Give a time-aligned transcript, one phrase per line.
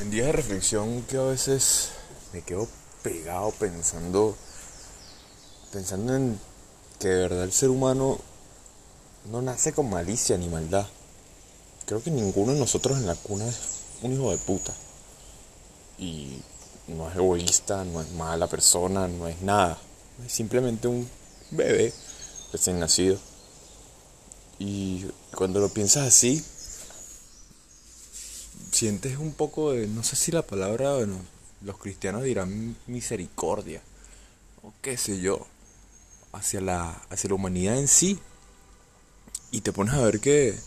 [0.00, 1.90] En días de reflexión que a veces
[2.32, 2.66] me quedo
[3.02, 4.34] pegado pensando
[5.70, 6.40] pensando en
[6.98, 8.18] que de verdad el ser humano
[9.30, 10.86] no nace con malicia ni maldad.
[11.84, 13.58] Creo que ninguno de nosotros en la cuna es
[14.00, 14.72] un hijo de puta.
[15.98, 16.40] Y
[16.88, 19.76] no es egoísta, no es mala persona, no es nada.
[20.24, 21.10] Es simplemente un
[21.50, 21.92] bebé
[22.52, 23.18] recién nacido.
[24.58, 25.04] Y
[25.36, 26.42] cuando lo piensas así,
[28.80, 31.16] sientes un poco de, no sé si la palabra, bueno,
[31.60, 33.82] los cristianos dirán misericordia,
[34.62, 35.46] o qué sé yo,
[36.32, 38.18] hacia la, hacia la humanidad en sí.
[39.50, 40.58] Y te pones a ver que,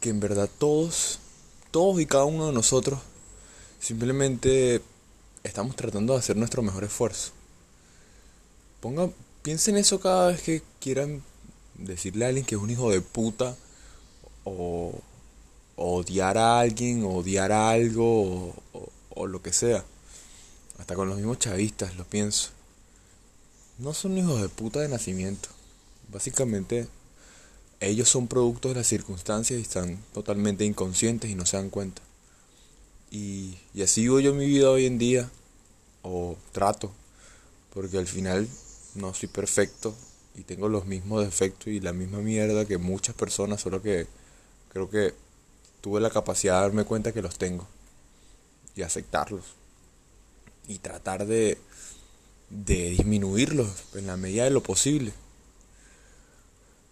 [0.00, 1.20] que en verdad todos,
[1.70, 2.98] todos y cada uno de nosotros,
[3.78, 4.82] simplemente
[5.44, 7.30] estamos tratando de hacer nuestro mejor esfuerzo.
[8.80, 9.10] Ponga,
[9.42, 11.22] piensen eso cada vez que quieran
[11.74, 13.56] decirle a alguien que es un hijo de puta
[14.42, 14.92] o,
[15.94, 18.54] odiar a alguien, o odiar a algo,
[19.14, 19.84] o, lo que sea.
[20.78, 22.50] Hasta con los mismos chavistas, lo pienso.
[23.78, 25.48] No son hijos de puta de nacimiento.
[26.12, 26.88] Básicamente,
[27.80, 32.02] ellos son productos de las circunstancias y están totalmente inconscientes y no se dan cuenta.
[33.10, 35.30] Y, y así vivo yo mi vida hoy en día,
[36.02, 36.92] o trato,
[37.72, 38.48] porque al final
[38.94, 39.94] no soy perfecto
[40.34, 44.06] y tengo los mismos defectos y la misma mierda que muchas personas, solo que
[44.72, 45.14] creo que
[45.86, 47.64] tuve la capacidad de darme cuenta que los tengo
[48.74, 49.44] y aceptarlos
[50.66, 51.58] y tratar de,
[52.50, 55.14] de disminuirlos en la medida de lo posible.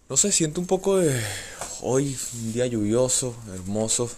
[0.09, 1.21] No sé, siento un poco de
[1.83, 4.09] hoy, un día lluvioso, hermoso.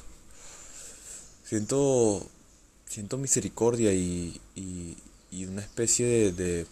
[1.42, 2.27] Siento,
[2.86, 4.98] siento misericordia y, y,
[5.30, 6.66] y una especie de, de,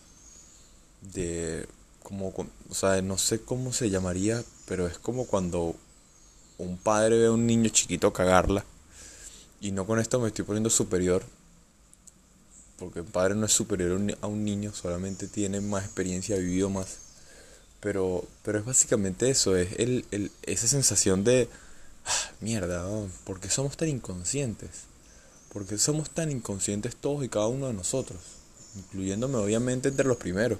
[1.14, 1.69] de,
[2.02, 2.34] como,
[2.69, 5.75] o sea, no sé cómo se llamaría, pero es como cuando
[6.58, 8.64] un padre ve a un niño chiquito cagarla,
[9.60, 11.24] y no con esto me estoy poniendo superior,
[12.78, 16.70] porque un padre no es superior a un niño, solamente tiene más experiencia, ha vivido
[16.70, 16.98] más.
[17.81, 21.48] Pero, pero es básicamente eso, es el, el, esa sensación de,
[22.06, 22.86] ah, mierda,
[23.25, 24.71] ¿por qué somos tan inconscientes?
[25.53, 28.21] ¿Por qué somos tan inconscientes todos y cada uno de nosotros?
[28.76, 30.59] Incluyéndome obviamente entre los primeros.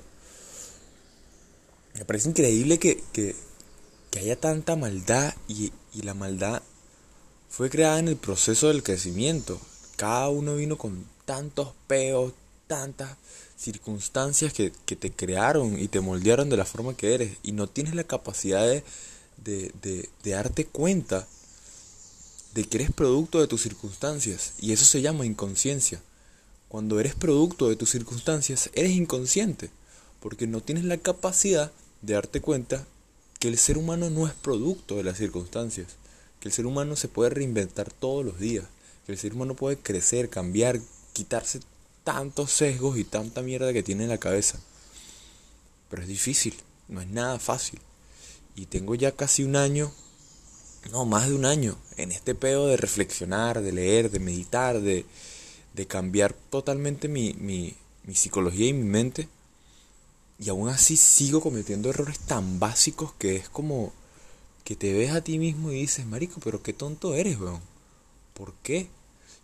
[1.94, 3.34] Me parece increíble que, que,
[4.14, 6.62] que haya tanta maldad y, y la maldad
[7.48, 9.60] fue creada en el proceso del crecimiento.
[9.97, 12.32] Cada uno vino con tantos peos,
[12.69, 13.16] tantas
[13.56, 17.66] circunstancias que, que, te crearon y te moldearon de la forma que eres y no
[17.66, 18.84] tienes la capacidad de,
[19.38, 21.26] de, de, de, darte cuenta
[22.54, 26.00] de que eres producto de tus circunstancias y eso se llama inconsciencia.
[26.69, 29.70] Cuando eres producto de tus circunstancias eres inconsciente
[30.20, 32.86] porque no tienes la capacidad de darte cuenta
[33.44, 35.97] que el ser humano no es producto de las circunstancias,
[36.41, 38.65] que el ser humano se puede reinventar todos los días,
[39.05, 40.81] que el ser humano puede crecer, cambiar,
[41.12, 41.60] quitarse
[42.05, 44.59] tantos sesgos y tanta mierda que tiene en la cabeza.
[45.91, 46.55] Pero es difícil,
[46.88, 47.81] no es nada fácil.
[48.56, 49.93] Y tengo ya casi un año,
[50.91, 55.05] no, más de un año, en este pedo de reflexionar, de leer, de meditar, de,
[55.75, 59.28] de cambiar totalmente mi, mi, mi psicología y mi mente
[60.39, 63.93] y aún así sigo cometiendo errores tan básicos que es como
[64.65, 67.61] que te ves a ti mismo y dices, marico, pero qué tonto eres, weón.
[68.33, 68.89] ¿Por qué?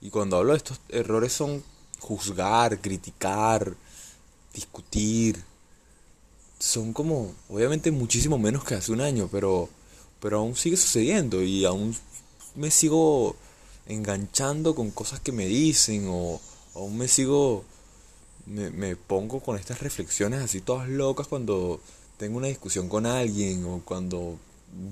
[0.01, 1.63] Y cuando hablo de estos errores son
[2.01, 3.77] juzgar, criticar,
[4.55, 5.45] discutir.
[6.59, 9.69] Son como, obviamente muchísimo menos que hace un año, pero,
[10.21, 11.97] pero aún sigue sucediendo y aún
[12.55, 13.37] me sigo
[13.87, 16.41] enganchando con cosas que me dicen o
[16.75, 17.65] aún me sigo
[18.51, 21.81] me, me pongo con estas reflexiones así todas locas cuando
[22.19, 24.39] tengo una discusión con alguien o cuando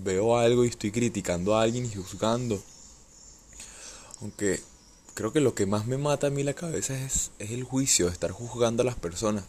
[0.03, 2.61] veo algo y estoy criticando a alguien y juzgando.
[4.21, 4.61] Aunque
[5.15, 8.07] creo que lo que más me mata a mí la cabeza es, es el juicio,
[8.07, 9.45] de estar juzgando a las personas,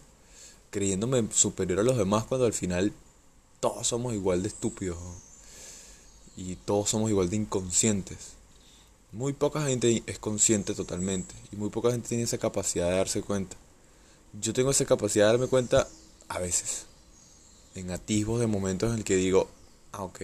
[0.72, 2.91] creyéndome superior a los demás cuando al final
[3.59, 4.97] todos somos igual de estúpidos
[6.36, 8.34] y todos somos igual de inconscientes.
[9.12, 13.22] Muy poca gente es consciente totalmente y muy poca gente tiene esa capacidad de darse
[13.22, 13.56] cuenta
[14.34, 15.87] yo tengo esa capacidad de darme cuenta
[16.28, 16.85] a veces,
[17.76, 19.49] en atisbos de momentos en el que digo,
[19.91, 20.23] ah, ok,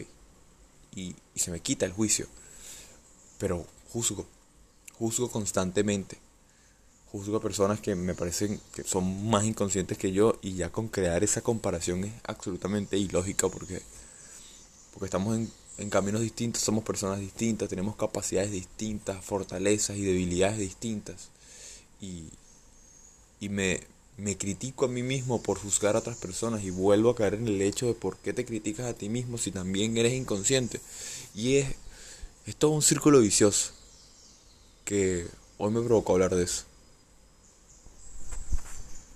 [0.95, 2.27] y, y se me quita el juicio,
[3.37, 4.25] pero juzgo,
[4.97, 6.17] juzgo constantemente,
[7.11, 10.87] juzgo a personas que me parecen que son más inconscientes que yo y ya con
[10.87, 13.81] crear esa comparación es absolutamente ilógica porque,
[14.91, 20.57] porque estamos en, en caminos distintos, somos personas distintas, tenemos capacidades distintas, fortalezas y debilidades
[20.57, 21.29] distintas.
[21.99, 22.29] Y,
[23.39, 23.81] y me,
[24.17, 27.47] me critico a mí mismo por juzgar a otras personas y vuelvo a caer en
[27.47, 30.79] el hecho de por qué te criticas a ti mismo si también eres inconsciente.
[31.33, 31.75] Y es,
[32.45, 33.71] es todo un círculo vicioso
[34.85, 35.27] que
[35.57, 36.63] hoy me provocó hablar de eso.